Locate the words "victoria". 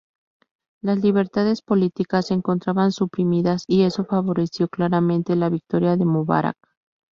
5.49-5.95